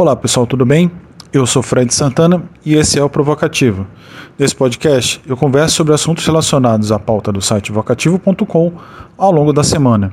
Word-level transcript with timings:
Olá 0.00 0.16
pessoal, 0.16 0.46
tudo 0.46 0.64
bem? 0.64 0.90
Eu 1.30 1.44
sou 1.44 1.62
Fred 1.62 1.92
Santana 1.92 2.42
e 2.64 2.74
esse 2.74 2.98
é 2.98 3.04
o 3.04 3.10
Provocativo. 3.10 3.86
Nesse 4.38 4.56
podcast 4.56 5.20
eu 5.26 5.36
converso 5.36 5.76
sobre 5.76 5.92
assuntos 5.92 6.24
relacionados 6.24 6.90
à 6.90 6.98
pauta 6.98 7.30
do 7.30 7.42
site 7.42 7.70
vocativo.com 7.70 8.72
ao 9.18 9.30
longo 9.30 9.52
da 9.52 9.62
semana. 9.62 10.10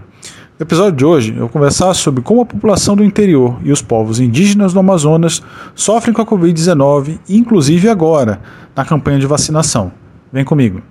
No 0.60 0.66
episódio 0.66 0.92
de 0.92 1.06
hoje 1.06 1.32
eu 1.32 1.40
vou 1.40 1.48
conversar 1.48 1.94
sobre 1.94 2.22
como 2.22 2.42
a 2.42 2.46
população 2.46 2.98
do 2.98 3.04
interior 3.06 3.58
e 3.64 3.72
os 3.72 3.82
povos 3.82 4.20
indígenas 4.20 4.74
do 4.74 4.80
Amazonas 4.82 5.42
sofrem 5.74 6.14
com 6.14 6.22
a 6.22 6.26
Covid-19, 6.26 7.20
inclusive 7.30 7.88
agora, 7.88 8.42
na 8.76 8.84
campanha 8.84 9.20
de 9.20 9.26
vacinação. 9.26 9.94
Vem 10.34 10.44
comigo. 10.44 10.82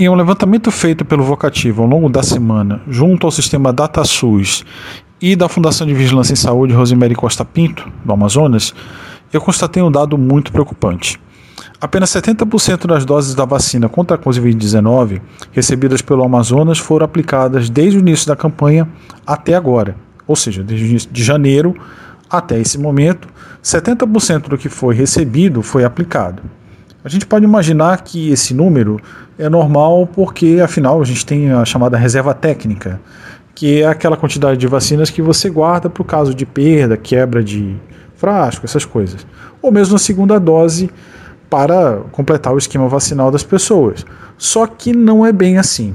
Em 0.00 0.08
um 0.08 0.14
levantamento 0.14 0.70
feito 0.70 1.04
pelo 1.04 1.24
Vocativo 1.24 1.82
ao 1.82 1.88
longo 1.88 2.08
da 2.08 2.22
semana, 2.22 2.80
junto 2.86 3.26
ao 3.26 3.32
sistema 3.32 3.72
DataSUS 3.72 4.64
e 5.20 5.34
da 5.34 5.48
Fundação 5.48 5.84
de 5.88 5.92
Vigilância 5.92 6.32
em 6.32 6.36
Saúde 6.36 6.72
Rosemary 6.72 7.16
Costa 7.16 7.44
Pinto, 7.44 7.90
do 8.04 8.12
Amazonas, 8.12 8.72
eu 9.32 9.40
constatei 9.40 9.82
um 9.82 9.90
dado 9.90 10.16
muito 10.16 10.52
preocupante. 10.52 11.20
Apenas 11.80 12.10
70% 12.10 12.86
das 12.86 13.04
doses 13.04 13.34
da 13.34 13.44
vacina 13.44 13.88
contra 13.88 14.16
a 14.16 14.20
Covid-19 14.20 15.20
recebidas 15.50 16.00
pelo 16.00 16.22
Amazonas 16.22 16.78
foram 16.78 17.04
aplicadas 17.04 17.68
desde 17.68 17.98
o 17.98 18.00
início 18.00 18.28
da 18.28 18.36
campanha 18.36 18.88
até 19.26 19.56
agora, 19.56 19.96
ou 20.28 20.36
seja, 20.36 20.62
desde 20.62 20.86
o 20.86 20.90
início 20.90 21.10
de 21.10 21.24
janeiro 21.24 21.74
até 22.30 22.60
esse 22.60 22.78
momento, 22.78 23.26
70% 23.64 24.42
do 24.42 24.56
que 24.56 24.68
foi 24.68 24.94
recebido 24.94 25.60
foi 25.60 25.82
aplicado. 25.82 26.44
A 27.02 27.08
gente 27.08 27.26
pode 27.26 27.44
imaginar 27.44 28.02
que 28.02 28.30
esse 28.30 28.52
número 28.52 29.00
é 29.38 29.48
normal 29.48 30.08
porque, 30.12 30.60
afinal, 30.62 31.00
a 31.00 31.04
gente 31.04 31.24
tem 31.24 31.50
a 31.50 31.64
chamada 31.64 31.96
reserva 31.96 32.34
técnica, 32.34 33.00
que 33.54 33.82
é 33.82 33.86
aquela 33.86 34.16
quantidade 34.16 34.58
de 34.58 34.66
vacinas 34.66 35.10
que 35.10 35.22
você 35.22 35.48
guarda 35.48 35.88
para 35.88 36.02
o 36.02 36.04
caso 36.04 36.34
de 36.34 36.44
perda, 36.44 36.96
quebra 36.96 37.42
de 37.42 37.76
frasco, 38.16 38.66
essas 38.66 38.84
coisas. 38.84 39.26
Ou 39.62 39.70
mesmo 39.70 39.96
a 39.96 39.98
segunda 39.98 40.38
dose 40.38 40.90
para 41.48 42.00
completar 42.12 42.52
o 42.52 42.58
esquema 42.58 42.88
vacinal 42.88 43.30
das 43.30 43.42
pessoas. 43.42 44.04
Só 44.36 44.66
que 44.66 44.92
não 44.92 45.24
é 45.24 45.32
bem 45.32 45.56
assim. 45.56 45.94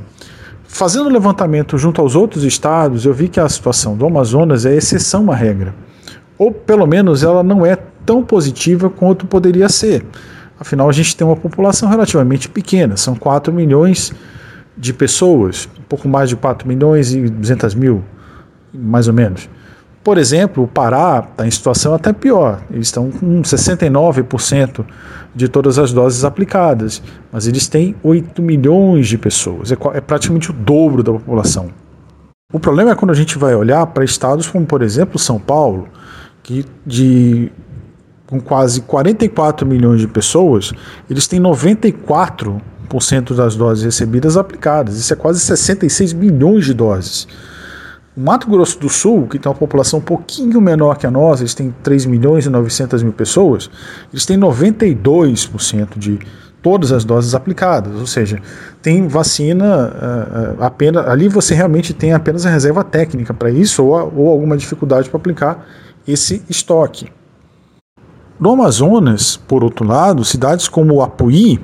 Fazendo 0.63 1.05
o 1.05 1.11
levantamento 1.11 1.77
junto 1.77 2.01
aos 2.01 2.15
outros 2.15 2.43
estados, 2.43 3.05
eu 3.05 3.13
vi 3.13 3.27
que 3.27 3.39
a 3.39 3.47
situação 3.47 3.95
do 3.95 4.05
Amazonas 4.05 4.65
é 4.65 4.73
exceção 4.73 5.31
à 5.31 5.35
regra. 5.35 5.75
Ou 6.37 6.51
pelo 6.51 6.87
menos 6.87 7.23
ela 7.23 7.43
não 7.43 7.65
é 7.65 7.77
tão 8.05 8.23
positiva 8.23 8.89
quanto 8.89 9.27
poderia 9.27 9.69
ser. 9.69 10.03
Afinal, 10.63 10.87
a 10.87 10.93
gente 10.93 11.13
tem 11.17 11.27
uma 11.27 11.35
população 11.35 11.89
relativamente 11.89 12.47
pequena, 12.47 12.95
são 12.95 13.15
4 13.15 13.51
milhões 13.51 14.13
de 14.77 14.93
pessoas, 14.93 15.67
um 15.77 15.83
pouco 15.83 16.07
mais 16.07 16.29
de 16.29 16.37
4 16.37 16.65
milhões 16.65 17.13
e 17.13 17.27
200 17.27 17.75
mil, 17.75 18.01
mais 18.73 19.09
ou 19.09 19.13
menos. 19.13 19.49
Por 20.01 20.17
exemplo, 20.17 20.63
o 20.63 20.67
Pará 20.67 21.27
está 21.29 21.45
em 21.45 21.51
situação 21.51 21.93
até 21.93 22.13
pior. 22.13 22.61
Eles 22.71 22.87
estão 22.87 23.11
com 23.11 23.41
69% 23.41 24.85
de 25.35 25.49
todas 25.49 25.77
as 25.77 25.91
doses 25.91 26.23
aplicadas, 26.23 27.03
mas 27.29 27.45
eles 27.45 27.67
têm 27.67 27.93
8 28.01 28.41
milhões 28.41 29.09
de 29.09 29.17
pessoas, 29.17 29.69
é, 29.69 29.77
é 29.93 29.99
praticamente 29.99 30.49
o 30.49 30.53
dobro 30.53 31.03
da 31.03 31.11
população. 31.11 31.71
O 32.53 32.59
problema 32.59 32.91
é 32.91 32.95
quando 32.95 33.11
a 33.11 33.15
gente 33.15 33.37
vai 33.37 33.53
olhar 33.53 33.85
para 33.87 34.05
estados 34.05 34.47
como, 34.47 34.65
por 34.65 34.81
exemplo, 34.81 35.19
São 35.19 35.41
Paulo, 35.41 35.89
que 36.41 36.65
de 36.85 37.51
com 38.33 38.41
quase 38.41 38.81
44 38.81 39.67
milhões 39.67 40.01
de 40.01 40.07
pessoas, 40.07 40.73
eles 41.07 41.27
têm 41.27 41.39
94% 41.39 43.35
das 43.35 43.55
doses 43.55 43.83
recebidas 43.83 44.35
aplicadas. 44.35 44.97
Isso 44.97 45.13
é 45.13 45.15
quase 45.15 45.39
66 45.39 46.13
milhões 46.13 46.65
de 46.65 46.73
doses. 46.73 47.27
O 48.17 48.21
Mato 48.21 48.49
Grosso 48.49 48.79
do 48.79 48.89
Sul, 48.89 49.27
que 49.27 49.37
tem 49.37 49.51
uma 49.51 49.57
população 49.57 49.99
um 49.99 50.01
pouquinho 50.01 50.59
menor 50.59 50.97
que 50.97 51.05
a 51.05 51.11
nossa, 51.11 51.43
eles 51.43 51.53
têm 51.53 51.73
3 51.83 52.07
milhões 52.07 52.47
e 52.47 52.49
900 52.49 53.03
mil 53.03 53.13
pessoas, 53.13 53.69
eles 54.11 54.25
têm 54.25 54.37
92% 54.37 55.97
de 55.97 56.19
todas 56.61 56.91
as 56.91 57.05
doses 57.05 57.35
aplicadas, 57.35 57.93
ou 57.99 58.07
seja, 58.07 58.41
tem 58.81 59.07
vacina 59.07 60.55
uh, 60.57 60.63
apenas 60.63 61.05
ali 61.07 61.27
você 61.27 61.53
realmente 61.53 61.93
tem 61.93 62.13
apenas 62.13 62.45
a 62.45 62.49
reserva 62.49 62.83
técnica 62.85 63.33
para 63.33 63.51
isso 63.51 63.83
ou, 63.83 64.13
ou 64.15 64.29
alguma 64.29 64.55
dificuldade 64.55 65.09
para 65.09 65.17
aplicar 65.17 65.67
esse 66.07 66.41
estoque. 66.49 67.11
No 68.39 68.51
Amazonas, 68.51 69.37
por 69.37 69.63
outro 69.63 69.87
lado, 69.87 70.25
cidades 70.25 70.67
como 70.67 71.01
Apuí 71.01 71.59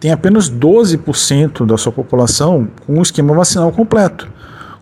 têm 0.00 0.10
apenas 0.10 0.50
12% 0.50 1.64
da 1.64 1.78
sua 1.78 1.92
população 1.92 2.68
com 2.86 2.98
o 2.98 3.02
esquema 3.02 3.32
vacinal 3.34 3.70
completo. 3.70 4.28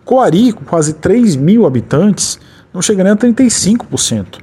Coari, 0.03 0.51
com 0.51 0.65
quase 0.65 0.93
3 0.93 1.35
mil 1.35 1.65
habitantes, 1.65 2.39
não 2.73 2.81
chega 2.81 3.03
nem 3.03 3.13
a 3.13 3.15
35%. 3.15 4.39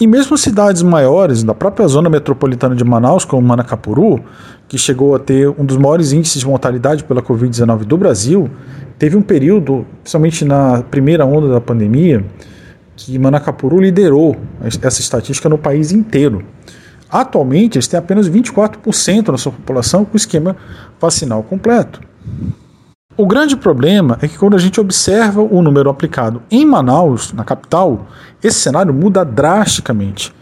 E 0.00 0.06
mesmo 0.06 0.36
cidades 0.36 0.82
maiores 0.82 1.44
da 1.44 1.54
própria 1.54 1.86
zona 1.86 2.10
metropolitana 2.10 2.74
de 2.74 2.82
Manaus, 2.82 3.24
como 3.24 3.46
Manacapuru, 3.46 4.24
que 4.66 4.76
chegou 4.76 5.14
a 5.14 5.18
ter 5.18 5.48
um 5.48 5.64
dos 5.64 5.76
maiores 5.76 6.12
índices 6.12 6.40
de 6.40 6.48
mortalidade 6.48 7.04
pela 7.04 7.22
Covid-19 7.22 7.84
do 7.84 7.96
Brasil, 7.96 8.50
teve 8.98 9.16
um 9.16 9.22
período, 9.22 9.86
principalmente 10.02 10.44
na 10.44 10.82
primeira 10.82 11.24
onda 11.24 11.48
da 11.48 11.60
pandemia, 11.60 12.24
que 12.96 13.18
Manacapuru 13.18 13.80
liderou 13.80 14.36
essa 14.62 15.00
estatística 15.00 15.48
no 15.48 15.58
país 15.58 15.92
inteiro. 15.92 16.44
Atualmente, 17.10 17.76
eles 17.76 17.86
têm 17.86 17.98
apenas 17.98 18.28
24% 18.28 19.30
da 19.30 19.38
sua 19.38 19.52
população 19.52 20.04
com 20.04 20.16
esquema 20.16 20.56
vacinal 21.00 21.42
completo. 21.42 22.00
O 23.16 23.26
grande 23.26 23.56
problema 23.56 24.18
é 24.20 24.26
que 24.26 24.36
quando 24.36 24.56
a 24.56 24.58
gente 24.58 24.80
observa 24.80 25.40
o 25.40 25.62
número 25.62 25.88
aplicado 25.88 26.42
em 26.50 26.66
Manaus, 26.66 27.32
na 27.32 27.44
capital, 27.44 28.08
esse 28.42 28.58
cenário 28.58 28.92
muda 28.92 29.24
drasticamente. 29.24 30.34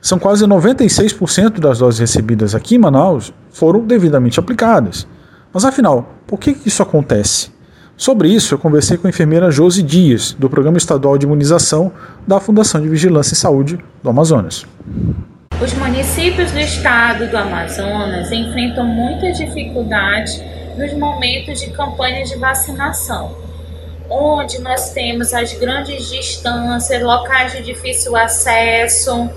São 0.00 0.18
quase 0.18 0.46
96% 0.46 1.58
das 1.58 1.80
doses 1.80 2.00
recebidas 2.00 2.54
aqui 2.54 2.76
em 2.76 2.78
Manaus 2.78 3.34
foram 3.50 3.80
devidamente 3.80 4.40
aplicadas. 4.40 5.06
Mas 5.52 5.64
afinal, 5.64 6.08
por 6.26 6.38
que 6.38 6.56
isso 6.64 6.82
acontece? 6.82 7.50
Sobre 7.96 8.28
isso, 8.28 8.52
eu 8.52 8.58
conversei 8.58 8.98
com 8.98 9.06
a 9.06 9.10
enfermeira 9.10 9.50
Josi 9.50 9.82
Dias, 9.82 10.32
do 10.32 10.50
Programa 10.50 10.76
Estadual 10.76 11.16
de 11.16 11.24
Imunização 11.24 11.90
da 12.26 12.38
Fundação 12.38 12.78
de 12.82 12.90
Vigilância 12.90 13.32
em 13.32 13.36
Saúde 13.36 13.78
do 14.02 14.10
Amazonas. 14.10 14.66
Os 15.58 15.72
municípios 15.72 16.52
do 16.52 16.60
estado 16.60 17.26
do 17.26 17.38
Amazonas 17.38 18.30
enfrentam 18.30 18.84
muitas 18.84 19.38
dificuldades 19.38 20.42
nos 20.76 20.92
momentos 20.92 21.58
de 21.58 21.70
campanhas 21.70 22.28
de 22.28 22.36
vacinação, 22.36 23.34
onde 24.10 24.60
nós 24.60 24.90
temos 24.90 25.32
as 25.32 25.54
grandes 25.54 26.10
distâncias, 26.10 27.02
locais 27.02 27.52
de 27.52 27.62
difícil 27.62 28.14
acesso, 28.14 29.30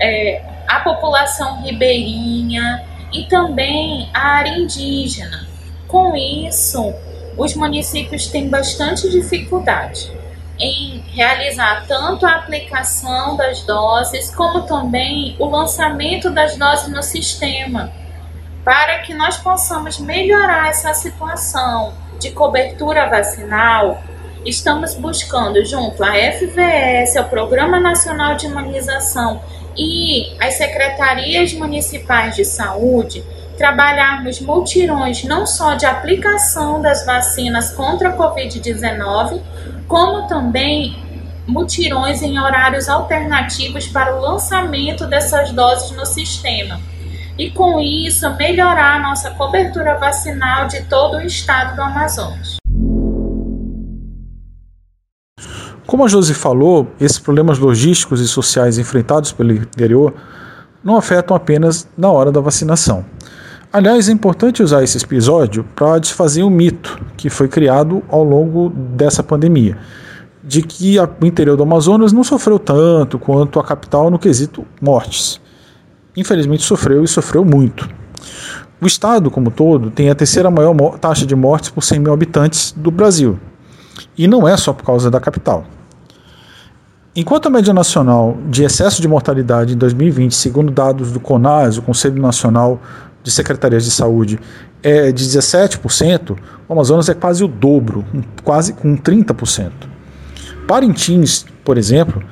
é, 0.00 0.42
a 0.66 0.80
população 0.80 1.62
ribeirinha 1.62 2.82
e 3.12 3.22
também 3.26 4.10
a 4.12 4.38
área 4.38 4.58
indígena. 4.58 5.46
Com 5.86 6.16
isso, 6.16 6.92
os 7.36 7.54
municípios 7.54 8.26
têm 8.26 8.48
bastante 8.48 9.10
dificuldade 9.10 10.10
em 10.58 11.02
realizar 11.12 11.84
tanto 11.86 12.24
a 12.26 12.36
aplicação 12.36 13.36
das 13.36 13.62
doses, 13.62 14.34
como 14.34 14.62
também 14.62 15.36
o 15.38 15.46
lançamento 15.46 16.30
das 16.30 16.56
doses 16.56 16.88
no 16.88 17.02
sistema, 17.02 17.92
para 18.64 19.00
que 19.00 19.12
nós 19.12 19.36
possamos 19.36 19.98
melhorar 19.98 20.68
essa 20.68 20.94
situação 20.94 21.92
de 22.20 22.30
cobertura 22.30 23.08
vacinal. 23.08 24.02
Estamos 24.46 24.94
buscando, 24.94 25.64
junto 25.64 26.02
à 26.04 26.12
FVS, 26.12 27.16
ao 27.16 27.24
Programa 27.24 27.80
Nacional 27.80 28.36
de 28.36 28.46
Imunização 28.46 29.42
e 29.76 30.36
às 30.40 30.54
secretarias 30.54 31.52
municipais 31.52 32.36
de 32.36 32.44
saúde, 32.44 33.24
trabalharmos 33.56 34.40
multirões 34.40 35.24
não 35.24 35.46
só 35.46 35.74
de 35.74 35.86
aplicação 35.86 36.80
das 36.80 37.04
vacinas 37.06 37.70
contra 37.70 38.10
a 38.10 38.16
Covid-19, 38.16 39.40
como 39.86 40.26
também 40.26 40.96
mutirões 41.46 42.22
em 42.22 42.38
horários 42.38 42.88
alternativos 42.88 43.86
para 43.86 44.16
o 44.16 44.20
lançamento 44.20 45.06
dessas 45.06 45.52
doses 45.52 45.90
no 45.96 46.06
sistema. 46.06 46.80
E 47.36 47.50
com 47.50 47.80
isso, 47.80 48.30
melhorar 48.36 48.96
a 48.96 49.02
nossa 49.02 49.30
cobertura 49.32 49.96
vacinal 49.98 50.68
de 50.68 50.82
todo 50.84 51.16
o 51.16 51.22
estado 51.22 51.74
do 51.74 51.82
Amazonas. 51.82 52.56
Como 55.86 56.04
a 56.04 56.08
Josi 56.08 56.32
falou, 56.32 56.88
esses 56.98 57.18
problemas 57.18 57.58
logísticos 57.58 58.20
e 58.20 58.28
sociais 58.28 58.78
enfrentados 58.78 59.32
pelo 59.32 59.52
interior 59.52 60.14
não 60.82 60.96
afetam 60.96 61.36
apenas 61.36 61.88
na 61.96 62.10
hora 62.10 62.32
da 62.32 62.40
vacinação. 62.40 63.04
Aliás, 63.74 64.08
é 64.08 64.12
importante 64.12 64.62
usar 64.62 64.84
esse 64.84 64.96
episódio 64.98 65.64
para 65.74 65.98
desfazer 65.98 66.44
um 66.44 66.48
mito 66.48 66.96
que 67.16 67.28
foi 67.28 67.48
criado 67.48 68.04
ao 68.08 68.22
longo 68.22 68.70
dessa 68.70 69.20
pandemia, 69.20 69.76
de 70.44 70.62
que 70.62 70.96
o 71.20 71.26
interior 71.26 71.56
do 71.56 71.64
Amazonas 71.64 72.12
não 72.12 72.22
sofreu 72.22 72.56
tanto 72.56 73.18
quanto 73.18 73.58
a 73.58 73.64
capital 73.64 74.10
no 74.10 74.16
quesito 74.16 74.64
mortes. 74.80 75.40
Infelizmente 76.16 76.62
sofreu 76.62 77.02
e 77.02 77.08
sofreu 77.08 77.44
muito. 77.44 77.88
O 78.80 78.86
estado, 78.86 79.28
como 79.28 79.50
todo, 79.50 79.90
tem 79.90 80.08
a 80.08 80.14
terceira 80.14 80.52
maior 80.52 80.96
taxa 81.00 81.26
de 81.26 81.34
mortes 81.34 81.68
por 81.68 81.82
100 81.82 81.98
mil 81.98 82.12
habitantes 82.12 82.72
do 82.76 82.92
Brasil. 82.92 83.40
E 84.16 84.28
não 84.28 84.46
é 84.46 84.56
só 84.56 84.72
por 84.72 84.84
causa 84.84 85.10
da 85.10 85.18
capital. 85.18 85.64
Enquanto 87.16 87.46
a 87.46 87.50
média 87.50 87.74
nacional 87.74 88.36
de 88.48 88.62
excesso 88.62 89.02
de 89.02 89.08
mortalidade 89.08 89.74
em 89.74 89.76
2020, 89.76 90.32
segundo 90.32 90.70
dados 90.70 91.10
do 91.10 91.18
CONAS, 91.18 91.76
o 91.76 91.82
Conselho 91.82 92.22
Nacional 92.22 92.80
de 93.24 93.30
Secretarias 93.30 93.84
de 93.84 93.90
Saúde, 93.90 94.38
é 94.82 95.10
de 95.10 95.24
17%, 95.24 96.36
o 96.68 96.72
Amazonas 96.72 97.08
é 97.08 97.14
quase 97.14 97.42
o 97.42 97.48
dobro, 97.48 98.04
quase 98.44 98.74
com 98.74 98.96
30%. 98.96 99.72
Parintins, 100.68 101.46
por 101.64 101.78
exemplo, 101.78 102.22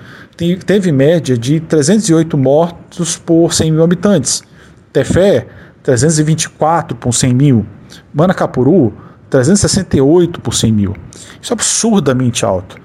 teve 0.67 0.93
média 0.93 1.37
de 1.37 1.61
308 1.61 2.37
mortos 2.37 3.17
por 3.17 3.53
100 3.53 3.73
mil 3.73 3.83
habitantes. 3.83 4.43
Tefé, 4.93 5.47
324 5.83 6.97
por 6.97 7.13
100 7.13 7.35
mil. 7.35 7.67
Manacapuru, 8.13 8.93
368 9.31 10.41
por 10.41 10.55
100 10.55 10.73
mil. 10.73 10.97
Isso 11.41 11.53
é 11.53 11.55
absurdamente 11.55 12.45
alto. 12.45 12.77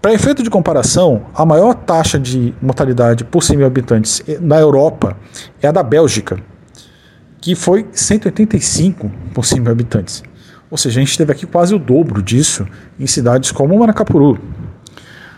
Para 0.00 0.12
efeito 0.12 0.42
de 0.42 0.50
comparação, 0.50 1.26
a 1.34 1.44
maior 1.44 1.74
taxa 1.74 2.18
de 2.18 2.54
mortalidade 2.60 3.24
por 3.24 3.42
100 3.42 3.56
mil 3.56 3.66
habitantes 3.66 4.22
na 4.40 4.58
Europa 4.58 5.16
é 5.60 5.66
a 5.66 5.72
da 5.72 5.82
Bélgica, 5.82 6.38
que 7.40 7.54
foi 7.54 7.86
185 7.92 9.10
por 9.32 9.44
100 9.44 9.60
mil 9.60 9.72
habitantes. 9.72 10.22
Ou 10.70 10.76
seja, 10.76 11.00
a 11.00 11.04
gente 11.04 11.16
teve 11.16 11.32
aqui 11.32 11.46
quase 11.46 11.74
o 11.74 11.78
dobro 11.78 12.22
disso 12.22 12.66
em 12.98 13.06
cidades 13.06 13.52
como 13.52 13.78
Manacapuru. 13.78 14.38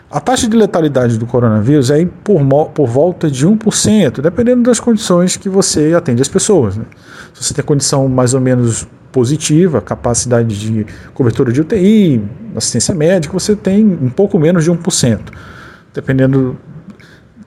A 0.09 0.19
taxa 0.19 0.47
de 0.49 0.57
letalidade 0.57 1.17
do 1.17 1.25
coronavírus 1.25 1.89
é 1.89 2.05
por, 2.21 2.41
por 2.73 2.85
volta 2.85 3.31
de 3.31 3.47
1%, 3.47 4.19
dependendo 4.19 4.63
das 4.63 4.77
condições 4.77 5.37
que 5.37 5.47
você 5.47 5.93
atende 5.93 6.21
as 6.21 6.27
pessoas. 6.27 6.75
Né? 6.75 6.83
Se 7.33 7.45
você 7.45 7.53
tem 7.53 7.63
condição 7.63 8.09
mais 8.09 8.33
ou 8.33 8.41
menos 8.41 8.85
positiva, 9.09 9.79
capacidade 9.79 10.59
de 10.59 10.85
cobertura 11.13 11.53
de 11.53 11.61
UTI, 11.61 12.21
assistência 12.55 12.93
médica, 12.93 13.33
você 13.33 13.55
tem 13.55 13.85
um 13.85 14.09
pouco 14.09 14.37
menos 14.37 14.65
de 14.65 14.71
1%. 14.71 15.19
Dependendo 15.93 16.57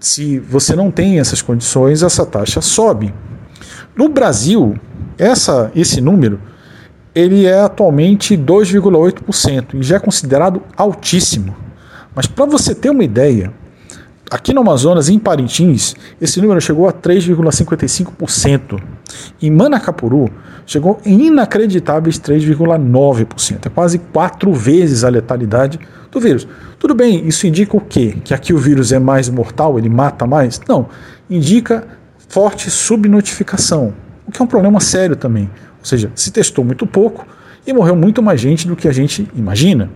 se 0.00 0.38
você 0.38 0.74
não 0.74 0.90
tem 0.90 1.18
essas 1.18 1.42
condições, 1.42 2.02
essa 2.02 2.24
taxa 2.24 2.60
sobe. 2.60 3.12
No 3.96 4.08
Brasil, 4.08 4.74
essa, 5.16 5.70
esse 5.74 6.00
número 6.00 6.40
ele 7.14 7.46
é 7.46 7.60
atualmente 7.60 8.36
2,8% 8.36 9.74
e 9.74 9.82
já 9.82 9.96
é 9.96 10.00
considerado 10.00 10.60
altíssimo. 10.76 11.54
Mas 12.14 12.26
para 12.26 12.44
você 12.44 12.74
ter 12.74 12.90
uma 12.90 13.04
ideia, 13.04 13.52
aqui 14.30 14.52
no 14.52 14.62
Amazonas, 14.62 15.08
em 15.08 15.18
Parintins, 15.18 15.94
esse 16.20 16.40
número 16.40 16.60
chegou 16.60 16.88
a 16.88 16.92
3,55%. 16.92 18.82
Em 19.40 19.50
Manacapuru, 19.50 20.28
chegou 20.66 21.00
em 21.04 21.26
inacreditáveis 21.26 22.18
3,9%. 22.18 23.66
É 23.66 23.68
quase 23.68 23.98
quatro 23.98 24.52
vezes 24.52 25.04
a 25.04 25.08
letalidade 25.08 25.78
do 26.10 26.18
vírus. 26.18 26.48
Tudo 26.80 26.94
bem, 26.94 27.26
isso 27.26 27.46
indica 27.46 27.76
o 27.76 27.80
quê? 27.80 28.16
Que 28.24 28.34
aqui 28.34 28.52
o 28.52 28.58
vírus 28.58 28.90
é 28.90 28.98
mais 28.98 29.28
mortal, 29.28 29.78
ele 29.78 29.88
mata 29.88 30.26
mais? 30.26 30.60
Não. 30.68 30.88
Indica 31.30 31.86
forte 32.34 32.68
subnotificação, 32.68 33.94
o 34.26 34.32
que 34.32 34.42
é 34.42 34.44
um 34.44 34.48
problema 34.48 34.80
sério 34.80 35.14
também. 35.14 35.48
Ou 35.78 35.84
seja, 35.84 36.10
se 36.16 36.32
testou 36.32 36.64
muito 36.64 36.84
pouco 36.84 37.24
e 37.64 37.72
morreu 37.72 37.94
muito 37.94 38.20
mais 38.20 38.40
gente 38.40 38.66
do 38.66 38.74
que 38.74 38.88
a 38.88 38.92
gente 38.92 39.30
imagina. 39.36 39.88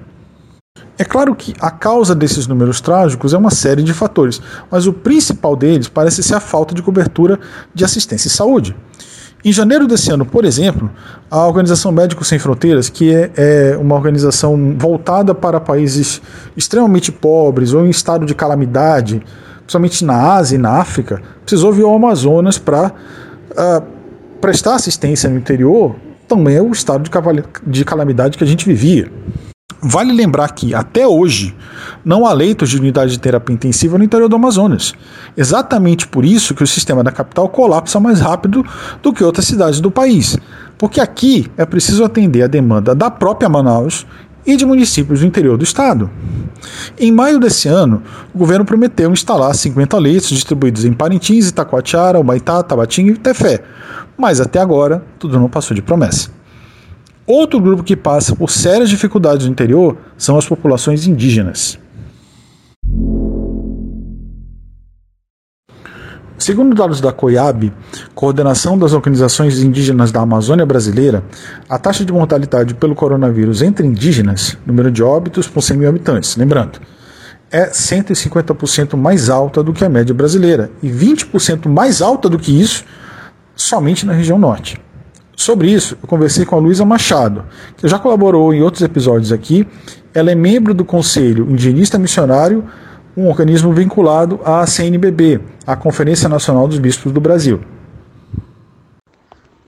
É 0.96 1.02
claro 1.02 1.35
que 1.35 1.52
a 1.58 1.69
causa 1.69 2.14
desses 2.14 2.46
números 2.46 2.81
trágicos 2.81 3.35
é 3.35 3.37
uma 3.37 3.50
série 3.50 3.82
de 3.82 3.93
fatores, 3.93 4.40
mas 4.70 4.87
o 4.87 4.93
principal 4.93 5.56
deles 5.56 5.88
parece 5.88 6.23
ser 6.23 6.37
a 6.37 6.40
falta 6.40 6.76
de 6.76 6.81
cobertura 6.81 7.40
de 7.75 7.85
assistência 7.85 8.29
e 8.29 8.31
saúde. 8.31 8.76
Em 9.44 9.52
janeiro 9.52 9.88
desse 9.88 10.12
ano, 10.12 10.25
por 10.25 10.44
exemplo, 10.44 10.88
a 11.29 11.44
Organização 11.44 11.91
Médicos 11.91 12.29
Sem 12.29 12.38
Fronteiras, 12.38 12.88
que 12.88 13.12
é, 13.12 13.32
é, 13.37 13.76
uma 13.76 13.96
organização 13.96 14.76
voltada 14.79 15.34
para 15.34 15.58
países 15.58 16.23
extremamente 16.56 17.11
pobres 17.11 17.73
ou 17.73 17.84
em 17.84 17.91
estado 17.91 18.25
de 18.25 18.34
calamidade, 18.34 19.25
principalmente 19.69 20.03
na 20.03 20.32
Ásia 20.32 20.56
e 20.56 20.59
na 20.59 20.81
África, 20.81 21.20
precisou 21.43 21.70
vir 21.75 21.85
ao 21.85 21.94
Amazonas 21.94 22.56
para 22.56 22.87
uh, 22.87 22.93
ah, 23.55 23.82
prestar 24.41 24.75
assistência 24.76 25.29
no 25.29 25.37
interior, 25.37 25.94
também 26.26 26.56
é 26.56 26.62
o 26.62 26.73
estado 26.73 27.09
de 27.67 27.85
calamidade 27.85 28.38
que 28.38 28.44
a 28.44 28.47
gente 28.47 28.65
vivia. 28.65 29.12
Vale 29.81 30.12
lembrar 30.12 30.49
que, 30.55 30.75
até 30.75 31.06
hoje, 31.06 31.55
não 32.03 32.26
há 32.26 32.32
leitos 32.32 32.70
de 32.70 32.79
unidade 32.79 33.12
de 33.12 33.20
terapia 33.20 33.55
intensiva 33.55 33.99
no 33.99 34.05
interior 34.05 34.29
do 34.29 34.37
Amazonas. 34.37 34.94
Exatamente 35.37 36.09
por 36.09 36.25
isso 36.25 36.55
que 36.55 36.65
o 36.65 36.67
sistema 36.67 37.05
da 37.05 37.12
capital 37.12 37.49
colapsa 37.49 38.00
mais 38.00 38.20
rápido 38.20 38.65
do 39.03 39.12
que 39.12 39.23
outras 39.23 39.47
cidades 39.47 39.81
do 39.81 39.91
país. 39.91 40.37
Porque 40.79 41.00
aqui 41.00 41.50
é 41.56 41.65
preciso 41.65 42.05
atender 42.05 42.43
a 42.43 42.49
demanda 42.49 42.94
da 42.94 43.11
própria 43.11 43.49
Manaus 43.49 44.06
e 44.49 44.56
de 44.56 44.65
municípios 44.65 45.21
do 45.21 45.27
interior 45.27 45.59
do 45.59 45.62
estado. 45.62 46.11
Em 46.99 47.12
maio 47.12 47.39
desse 47.39 47.69
ano, 47.69 48.03
o 48.35 48.39
governo 48.39 48.65
prometeu 48.65 49.12
instalar 49.12 49.55
50 49.55 49.99
leitos 49.99 50.31
distribuídos 50.31 50.87
em 50.87 50.93
Parintins, 50.95 51.50
Itacoatiara, 51.50 52.19
Humaitá, 52.19 52.62
Tabatinga 52.62 53.12
e 53.12 53.17
Tefé, 53.17 53.62
mas 54.17 54.41
até 54.41 54.59
agora 54.59 55.05
tudo 55.19 55.39
não 55.39 55.50
passou 55.50 55.75
de 55.75 55.83
promessa. 55.83 56.31
Outro 57.27 57.61
grupo 57.61 57.83
que 57.83 57.95
passa 57.95 58.35
por 58.35 58.50
sérias 58.50 58.89
dificuldades 58.89 59.45
no 59.45 59.53
interior 59.53 59.99
são 60.17 60.39
as 60.39 60.47
populações 60.47 61.06
indígenas. 61.06 61.79
Segundo 66.38 66.73
dados 66.73 67.00
da 67.00 67.11
COIAB, 67.12 67.73
Coordenação 68.14 68.79
das 68.79 68.93
Organizações 68.93 69.58
Indígenas 69.58 70.12
da 70.12 70.20
Amazônia 70.20 70.64
Brasileira, 70.64 71.25
a 71.69 71.79
taxa 71.79 72.05
de 72.05 72.12
mortalidade 72.12 72.75
pelo 72.75 72.94
coronavírus 72.94 73.61
entre 73.61 73.85
indígenas, 73.85 74.56
número 74.64 74.88
de 74.88 75.02
óbitos 75.02 75.49
por 75.49 75.62
100 75.62 75.76
mil 75.76 75.88
habitantes, 75.88 76.37
lembrando, 76.37 76.79
é 77.50 77.67
150% 77.70 78.96
mais 78.96 79.29
alta 79.29 79.64
do 79.64 79.73
que 79.73 79.85
a 79.85 79.88
média 79.88 80.14
brasileira 80.14 80.70
e 80.81 80.88
20% 80.88 81.69
mais 81.69 82.00
alta 82.00 82.29
do 82.29 82.38
que 82.38 82.58
isso 82.58 82.84
somente 83.56 84.06
na 84.06 84.12
região 84.12 84.38
norte. 84.38 84.81
Sobre 85.34 85.70
isso, 85.70 85.99
eu 86.00 86.08
conversei 86.08 86.44
com 86.44 86.55
a 86.55 86.58
Luísa 86.58 86.84
Machado, 86.84 87.44
que 87.76 87.88
já 87.88 87.99
colaborou 87.99 88.55
em 88.55 88.62
outros 88.62 88.82
episódios 88.82 89.32
aqui. 89.32 89.67
Ela 90.14 90.31
é 90.31 90.34
membro 90.37 90.73
do 90.73 90.84
Conselho 90.84 91.50
Indigenista 91.50 91.99
Missionário, 91.99 92.64
um 93.19 93.26
organismo 93.26 93.73
vinculado 93.73 94.38
à 94.44 94.65
CNBB, 94.65 95.41
a 95.67 95.75
Conferência 95.75 96.29
Nacional 96.29 96.69
dos 96.69 96.79
Bispos 96.79 97.11
do 97.11 97.20
Brasil. 97.20 97.61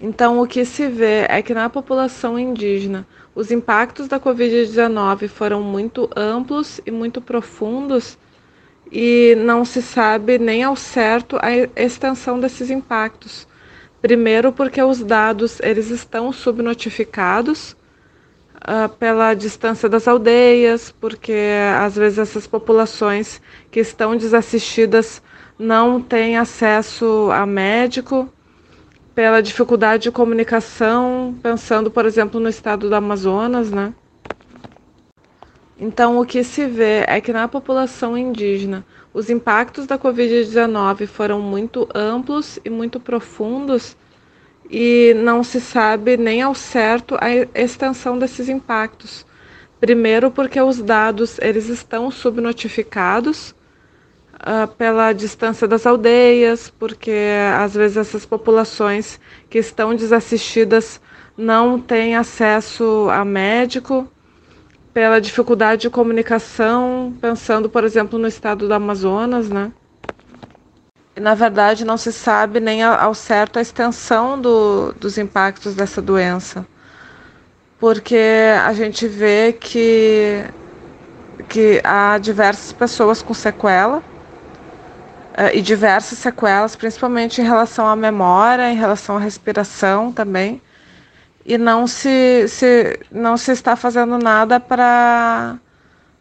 Então, 0.01 0.41
o 0.41 0.47
que 0.47 0.65
se 0.65 0.87
vê 0.87 1.27
é 1.29 1.43
que 1.43 1.53
na 1.53 1.69
população 1.69 2.39
indígena 2.39 3.05
os 3.35 3.51
impactos 3.51 4.07
da 4.07 4.21
Covid-19 4.21 5.27
foram 5.27 5.63
muito 5.63 6.09
amplos 6.15 6.81
e 6.87 6.93
muito 6.93 7.21
profundos 7.21 8.17
e 8.91 9.35
não 9.37 9.65
se 9.65 9.83
sabe 9.83 10.39
nem 10.39 10.63
ao 10.63 10.77
certo 10.77 11.37
a 11.43 11.51
extensão 11.83 12.39
desses 12.39 12.71
impactos. 12.71 13.49
Primeiro, 14.01 14.53
porque 14.53 14.81
os 14.81 15.03
dados 15.03 15.59
eles 15.61 15.91
estão 15.91 16.33
subnotificados 16.33 17.77
uh, 18.63 18.89
pela 18.89 19.35
distância 19.35 19.89
das 19.89 20.07
aldeias, 20.07 20.93
porque 21.01 21.35
às 21.81 21.97
vezes 21.97 22.19
essas 22.19 22.47
populações 22.47 23.41
que 23.71 23.81
estão 23.81 24.17
desassistidas 24.17 25.23
não 25.59 26.01
têm 26.01 26.37
acesso 26.37 27.29
a 27.33 27.45
médico, 27.45 28.29
pela 29.15 29.43
dificuldade 29.43 30.05
de 30.05 30.11
comunicação, 30.11 31.35
pensando, 31.43 31.91
por 31.91 32.07
exemplo, 32.07 32.41
no 32.41 32.49
estado 32.49 32.89
do 32.89 32.95
Amazonas, 32.95 33.71
né? 33.71 33.93
Então, 35.79 36.19
o 36.19 36.27
que 36.27 36.45
se 36.45 36.67
vê 36.67 37.05
é 37.07 37.21
que 37.21 37.33
na 37.33 37.49
população 37.49 38.17
indígena 38.17 38.85
os 39.13 39.29
impactos 39.29 39.87
da 39.87 39.99
Covid-19 39.99 41.07
foram 41.07 41.41
muito 41.41 41.89
amplos 41.95 42.59
e 42.65 42.71
muito 42.71 43.01
profundos 43.01 43.97
e 44.71 45.13
não 45.15 45.43
se 45.43 45.61
sabe 45.61 46.17
nem 46.17 46.41
ao 46.43 46.55
certo 46.55 47.17
a 47.21 47.29
extensão 47.61 48.19
desses 48.19 48.49
impactos. 48.49 49.27
Primeiro, 49.81 50.31
porque 50.31 50.61
os 50.61 50.81
dados 50.81 51.39
eles 51.41 51.69
estão 51.69 52.11
subnotificados 52.11 53.55
uh, 54.35 54.69
pela 54.77 55.13
distância 55.13 55.67
das 55.67 55.87
aldeias, 55.87 56.71
porque 56.71 57.15
às 57.59 57.75
vezes 57.75 57.97
essas 57.97 58.25
populações 58.25 59.19
que 59.49 59.59
estão 59.59 59.95
desassistidas 59.95 61.01
não 61.37 61.81
têm 61.81 62.15
acesso 62.15 63.09
a 63.11 63.25
médico 63.25 64.07
pela 64.93 65.21
dificuldade 65.21 65.83
de 65.83 65.91
comunicação, 65.91 67.15
pensando, 67.21 67.71
por 67.71 67.85
exemplo, 67.85 68.19
no 68.19 68.29
estado 68.29 68.69
do 68.69 68.75
Amazonas, 68.75 69.49
né? 69.49 69.73
Na 71.21 71.35
verdade, 71.35 71.85
não 71.85 71.97
se 71.99 72.13
sabe 72.13 72.61
nem 72.61 72.83
ao 72.83 73.15
certo 73.15 73.59
a 73.59 73.63
extensão 73.63 74.41
do, 74.41 74.93
dos 74.95 75.19
impactos 75.19 75.75
dessa 75.75 76.01
doença, 76.01 76.67
porque 77.79 78.19
a 78.65 78.73
gente 78.73 79.07
vê 79.07 79.53
que, 79.53 80.45
que 81.49 81.81
há 81.85 82.17
diversas 82.19 82.73
pessoas 82.73 83.21
com 83.23 83.35
sequela, 83.35 84.03
e 85.55 85.61
diversas 85.63 86.19
sequelas, 86.19 86.77
principalmente 86.77 87.41
em 87.41 87.45
relação 87.45 87.87
à 87.87 87.97
memória, 87.97 88.71
em 88.71 88.77
relação 88.77 89.17
à 89.17 89.21
respiração 89.21 90.13
também. 90.13 90.61
E 91.45 91.57
não 91.57 91.87
se, 91.87 92.47
se, 92.49 92.99
não 93.11 93.37
se 93.37 93.53
está 93.53 93.77
fazendo 93.77 94.19
nada 94.19 94.61
para 94.61 95.57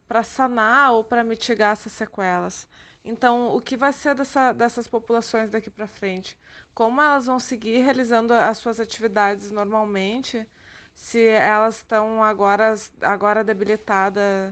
para 0.09 0.23
sanar 0.23 0.91
ou 0.93 1.03
para 1.03 1.23
mitigar 1.23 1.73
essas 1.73 1.93
sequelas. 1.93 2.67
Então, 3.05 3.55
o 3.55 3.61
que 3.61 3.77
vai 3.77 3.93
ser 3.93 4.15
dessa, 4.15 4.51
dessas 4.51 4.87
populações 4.87 5.51
daqui 5.51 5.69
para 5.69 5.85
frente? 5.85 6.37
Como 6.73 6.99
elas 6.99 7.27
vão 7.27 7.39
seguir 7.39 7.83
realizando 7.83 8.33
as 8.33 8.57
suas 8.57 8.79
atividades 8.79 9.51
normalmente, 9.51 10.49
se 10.95 11.27
elas 11.27 11.77
estão 11.77 12.23
agora, 12.23 12.73
agora 13.01 13.43
debilitadas 13.43 14.51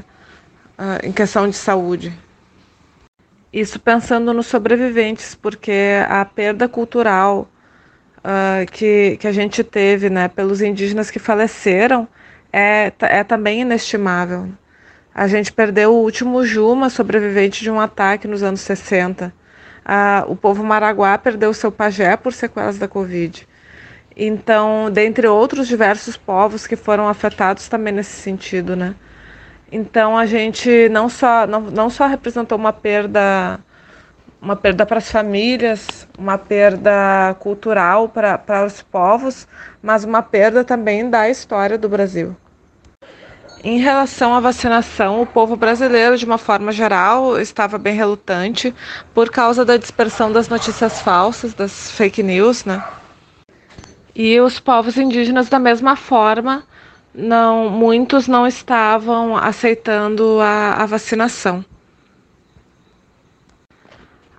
uh, 0.78 1.04
em 1.04 1.12
questão 1.12 1.50
de 1.50 1.56
saúde? 1.56 2.14
Isso 3.52 3.80
pensando 3.80 4.32
nos 4.34 4.46
sobreviventes, 4.46 5.34
porque 5.34 6.04
a 6.08 6.24
perda 6.24 6.70
cultural 6.70 7.50
uh, 8.20 8.72
que, 8.72 9.18
que 9.20 9.28
a 9.28 9.32
gente 9.32 9.64
teve 9.64 10.08
né, 10.08 10.28
pelos 10.28 10.62
indígenas 10.62 11.10
que 11.10 11.18
faleceram 11.18 12.08
é, 12.54 12.94
é 13.02 13.24
também 13.24 13.62
inestimável. 13.62 14.52
A 15.18 15.28
gente 15.28 15.52
perdeu 15.52 15.96
o 15.96 16.04
último 16.04 16.46
Juma, 16.46 16.92
sobrevivente 16.92 17.64
de 17.64 17.72
um 17.72 17.80
ataque 17.80 18.28
nos 18.28 18.44
anos 18.44 18.62
60. 18.62 19.34
Ah, 19.84 20.24
o 20.28 20.36
povo 20.36 20.64
Maraguá 20.64 21.18
perdeu 21.18 21.52
seu 21.56 21.72
pajé 21.72 22.16
por 22.16 22.32
sequelas 22.32 22.78
da 22.78 22.88
Covid. 22.88 23.48
Então, 24.16 24.92
dentre 24.92 25.26
outros 25.28 25.68
diversos 25.68 26.16
povos 26.16 26.68
que 26.68 26.76
foram 26.76 27.08
afetados 27.10 27.68
também 27.68 27.92
nesse 27.92 28.12
sentido, 28.12 28.76
né? 28.76 28.94
Então, 29.72 30.16
a 30.16 30.28
gente 30.28 30.88
não 30.90 31.10
só, 31.10 31.48
não, 31.48 31.62
não 31.62 31.90
só 31.90 32.06
representou 32.06 32.56
uma 32.56 32.72
perda 32.72 33.60
uma 34.40 34.56
perda 34.56 34.86
para 34.86 35.00
as 35.00 35.12
famílias, 35.12 36.08
uma 36.16 36.38
perda 36.38 37.36
cultural 37.40 38.08
para, 38.08 38.64
os 38.68 38.84
povos, 38.84 39.48
mas 39.82 40.04
uma 40.04 40.22
perda 40.22 40.64
também 40.64 41.10
da 41.10 41.28
história 41.28 41.76
do 41.76 41.90
Brasil. 41.90 42.38
Em 43.70 43.80
relação 43.80 44.34
à 44.34 44.40
vacinação, 44.40 45.22
o 45.22 45.26
povo 45.26 45.58
brasileiro, 45.58 46.18
de 46.18 46.24
uma 46.24 46.38
forma 46.38 46.72
geral, 46.72 47.38
estava 47.38 47.78
bem 47.78 47.94
relutante 47.94 48.74
por 49.14 49.30
causa 49.30 49.66
da 49.66 49.76
dispersão 49.76 50.32
das 50.32 50.48
notícias 50.48 51.02
falsas, 51.02 51.54
das 51.54 51.92
fake 51.92 52.24
news, 52.24 52.64
né? 52.64 52.82
E 54.16 54.40
os 54.40 54.58
povos 54.58 54.98
indígenas, 54.98 55.50
da 55.50 55.60
mesma 55.60 55.98
forma, 55.98 56.64
não, 57.14 57.70
muitos 57.70 58.26
não 58.26 58.48
estavam 58.48 59.36
aceitando 59.36 60.40
a, 60.40 60.76
a 60.76 60.86
vacinação. 60.86 61.66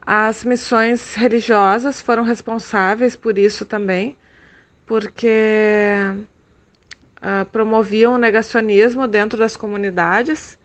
As 0.00 0.42
missões 0.42 1.14
religiosas 1.14 2.00
foram 2.00 2.22
responsáveis 2.22 3.14
por 3.14 3.36
isso 3.36 3.66
também, 3.66 4.16
porque 4.86 6.16
uh, 7.18 7.44
promoviam 7.46 8.14
o 8.14 8.18
negacionismo 8.18 9.06
dentro 9.06 9.38
das 9.38 9.56
comunidades 9.56 10.58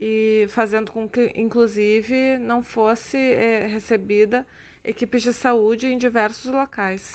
e 0.00 0.46
fazendo 0.48 0.90
com 0.92 1.08
que, 1.08 1.32
inclusive, 1.36 2.38
não 2.38 2.62
fosse 2.62 3.18
eh, 3.18 3.66
recebida 3.66 4.46
equipes 4.82 5.22
de 5.22 5.34
saúde 5.34 5.86
em 5.88 5.98
diversos 5.98 6.50
locais. 6.50 7.14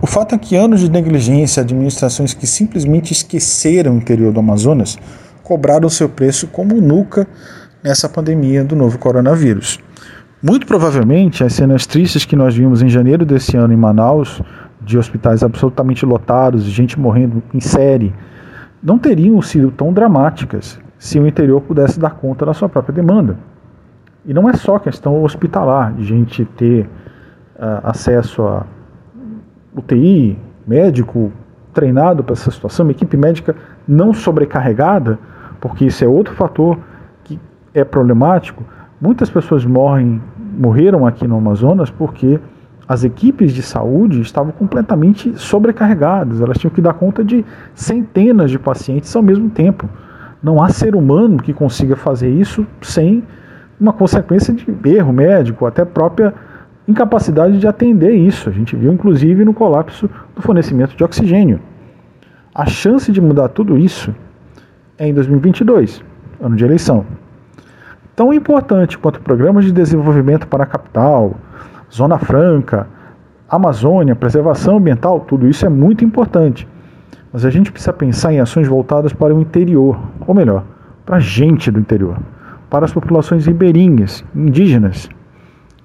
O 0.00 0.06
fato 0.06 0.36
é 0.36 0.38
que 0.38 0.54
anos 0.54 0.80
de 0.80 0.90
negligência, 0.90 1.60
administrações 1.60 2.34
que 2.34 2.46
simplesmente 2.46 3.12
esqueceram 3.12 3.94
o 3.94 3.96
interior 3.96 4.32
do 4.32 4.38
Amazonas, 4.38 4.96
cobraram 5.42 5.88
seu 5.88 6.08
preço 6.08 6.46
como 6.46 6.80
nunca 6.80 7.26
nessa 7.82 8.08
pandemia 8.08 8.62
do 8.62 8.76
novo 8.76 8.98
coronavírus. 8.98 9.80
Muito 10.42 10.66
provavelmente, 10.66 11.42
as 11.42 11.54
cenas 11.54 11.86
tristes 11.86 12.24
que 12.24 12.36
nós 12.36 12.54
vimos 12.54 12.82
em 12.82 12.88
janeiro 12.88 13.24
desse 13.24 13.56
ano 13.56 13.72
em 13.72 13.76
Manaus 13.78 14.42
de 14.84 14.98
hospitais 14.98 15.42
absolutamente 15.42 16.04
lotados, 16.04 16.64
gente 16.64 16.98
morrendo 16.98 17.42
em 17.52 17.60
série, 17.60 18.14
não 18.82 18.98
teriam 18.98 19.40
sido 19.40 19.70
tão 19.70 19.92
dramáticas 19.92 20.78
se 20.98 21.18
o 21.18 21.26
interior 21.26 21.60
pudesse 21.60 21.98
dar 21.98 22.10
conta 22.10 22.46
da 22.46 22.54
sua 22.54 22.68
própria 22.68 22.94
demanda. 22.94 23.38
E 24.26 24.32
não 24.32 24.48
é 24.48 24.54
só 24.54 24.78
questão 24.78 25.22
hospitalar, 25.22 25.92
de 25.94 26.04
gente 26.04 26.44
ter 26.44 26.86
uh, 27.56 27.80
acesso 27.82 28.42
a 28.42 28.66
UTI, 29.76 30.38
médico 30.66 31.32
treinado 31.72 32.22
para 32.22 32.34
essa 32.34 32.50
situação, 32.50 32.86
uma 32.86 32.92
equipe 32.92 33.16
médica 33.16 33.54
não 33.86 34.14
sobrecarregada, 34.14 35.18
porque 35.60 35.86
isso 35.86 36.04
é 36.04 36.08
outro 36.08 36.34
fator 36.34 36.78
que 37.24 37.38
é 37.74 37.84
problemático. 37.84 38.62
Muitas 39.00 39.28
pessoas 39.28 39.64
morrem, 39.64 40.22
morreram 40.58 41.06
aqui 41.06 41.26
no 41.26 41.36
Amazonas 41.36 41.90
porque 41.90 42.38
as 42.86 43.02
equipes 43.04 43.52
de 43.52 43.62
saúde 43.62 44.20
estavam 44.20 44.52
completamente 44.52 45.32
sobrecarregadas, 45.38 46.40
elas 46.40 46.58
tinham 46.58 46.72
que 46.72 46.80
dar 46.80 46.94
conta 46.94 47.24
de 47.24 47.44
centenas 47.74 48.50
de 48.50 48.58
pacientes 48.58 49.14
ao 49.16 49.22
mesmo 49.22 49.48
tempo. 49.48 49.88
Não 50.42 50.62
há 50.62 50.68
ser 50.68 50.94
humano 50.94 51.38
que 51.42 51.54
consiga 51.54 51.96
fazer 51.96 52.28
isso 52.28 52.66
sem 52.82 53.22
uma 53.80 53.92
consequência 53.92 54.52
de 54.52 54.66
erro 54.88 55.12
médico, 55.12 55.64
até 55.64 55.84
própria 55.84 56.34
incapacidade 56.86 57.58
de 57.58 57.66
atender 57.66 58.12
isso. 58.12 58.50
A 58.50 58.52
gente 58.52 58.76
viu 58.76 58.92
inclusive 58.92 59.44
no 59.44 59.54
colapso 59.54 60.08
do 60.36 60.42
fornecimento 60.42 60.94
de 60.94 61.02
oxigênio. 61.02 61.60
A 62.54 62.66
chance 62.66 63.10
de 63.10 63.20
mudar 63.20 63.48
tudo 63.48 63.78
isso 63.78 64.14
é 64.98 65.08
em 65.08 65.14
2022, 65.14 66.04
ano 66.40 66.54
de 66.54 66.64
eleição. 66.64 67.04
Tão 68.14 68.32
importante 68.32 68.96
quanto 68.96 69.20
programas 69.20 69.64
de 69.64 69.72
desenvolvimento 69.72 70.46
para 70.46 70.62
a 70.62 70.66
capital, 70.66 71.34
Zona 71.94 72.18
Franca, 72.18 72.88
Amazônia, 73.48 74.16
preservação 74.16 74.78
ambiental, 74.78 75.20
tudo 75.20 75.46
isso 75.46 75.64
é 75.64 75.68
muito 75.68 76.04
importante. 76.04 76.66
Mas 77.32 77.44
a 77.44 77.50
gente 77.50 77.70
precisa 77.70 77.92
pensar 77.92 78.32
em 78.32 78.40
ações 78.40 78.66
voltadas 78.66 79.12
para 79.12 79.32
o 79.32 79.40
interior, 79.40 79.96
ou 80.26 80.34
melhor, 80.34 80.64
para 81.06 81.18
a 81.18 81.20
gente 81.20 81.70
do 81.70 81.78
interior, 81.78 82.18
para 82.68 82.84
as 82.84 82.92
populações 82.92 83.46
ribeirinhas, 83.46 84.24
indígenas. 84.34 85.08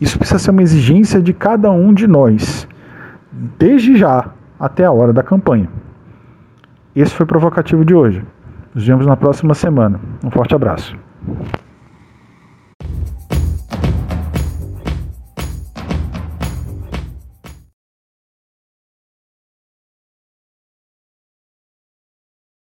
Isso 0.01 0.17
precisa 0.17 0.39
ser 0.39 0.49
uma 0.49 0.63
exigência 0.63 1.21
de 1.21 1.31
cada 1.31 1.69
um 1.69 1.93
de 1.93 2.07
nós, 2.07 2.67
desde 3.59 3.95
já 3.95 4.31
até 4.59 4.85
a 4.85 4.91
hora 4.91 5.13
da 5.13 5.21
campanha. 5.21 5.69
Esse 6.95 7.13
foi 7.13 7.23
o 7.23 7.27
provocativo 7.27 7.85
de 7.85 7.93
hoje. 7.93 8.25
Nos 8.73 8.85
vemos 8.85 9.05
na 9.05 9.15
próxima 9.15 9.53
semana. 9.53 9.99
Um 10.23 10.31
forte 10.31 10.55
abraço. 10.55 10.97